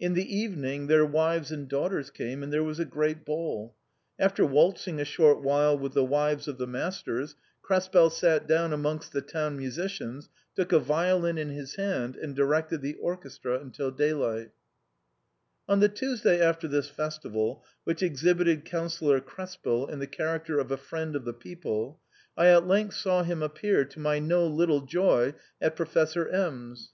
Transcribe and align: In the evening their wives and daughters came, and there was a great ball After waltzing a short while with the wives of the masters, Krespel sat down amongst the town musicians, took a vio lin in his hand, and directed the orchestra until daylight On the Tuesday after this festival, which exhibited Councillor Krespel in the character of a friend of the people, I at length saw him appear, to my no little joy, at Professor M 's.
In 0.00 0.14
the 0.14 0.36
evening 0.36 0.88
their 0.88 1.06
wives 1.06 1.52
and 1.52 1.68
daughters 1.68 2.10
came, 2.10 2.42
and 2.42 2.52
there 2.52 2.64
was 2.64 2.80
a 2.80 2.84
great 2.84 3.24
ball 3.24 3.76
After 4.18 4.44
waltzing 4.44 4.98
a 5.00 5.04
short 5.04 5.42
while 5.44 5.78
with 5.78 5.92
the 5.94 6.04
wives 6.04 6.48
of 6.48 6.58
the 6.58 6.66
masters, 6.66 7.36
Krespel 7.62 8.10
sat 8.10 8.48
down 8.48 8.72
amongst 8.72 9.12
the 9.12 9.20
town 9.22 9.56
musicians, 9.56 10.28
took 10.56 10.72
a 10.72 10.80
vio 10.80 11.18
lin 11.18 11.38
in 11.38 11.50
his 11.50 11.76
hand, 11.76 12.16
and 12.16 12.34
directed 12.34 12.82
the 12.82 12.96
orchestra 12.96 13.60
until 13.60 13.92
daylight 13.92 14.50
On 15.68 15.78
the 15.78 15.88
Tuesday 15.88 16.40
after 16.40 16.66
this 16.66 16.88
festival, 16.88 17.62
which 17.84 18.02
exhibited 18.02 18.64
Councillor 18.64 19.20
Krespel 19.20 19.86
in 19.86 20.00
the 20.00 20.08
character 20.08 20.58
of 20.58 20.72
a 20.72 20.76
friend 20.76 21.14
of 21.14 21.24
the 21.24 21.32
people, 21.32 22.00
I 22.36 22.48
at 22.48 22.66
length 22.66 22.94
saw 22.94 23.22
him 23.22 23.40
appear, 23.40 23.84
to 23.84 24.00
my 24.00 24.18
no 24.18 24.44
little 24.48 24.80
joy, 24.80 25.34
at 25.60 25.76
Professor 25.76 26.26
M 26.26 26.72
's. 26.74 26.90